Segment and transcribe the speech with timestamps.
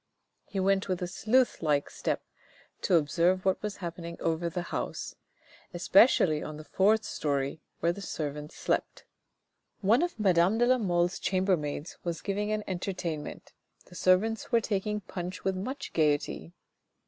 [0.47, 2.23] He went with a sleuth like step
[2.81, 5.13] to observe what was happen ing over the house,
[5.75, 8.95] especially on the fourth storey where the servants slept.
[8.95, 9.89] There was nothing unusual.
[9.89, 13.53] One of madame de la Mole's chambermaids was giving an entertain ment,
[13.85, 16.53] the servants were taking punch with much gaiety.